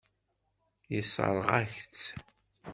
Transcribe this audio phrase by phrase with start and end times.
[0.93, 2.01] Yessṛeɣ-ak-tt.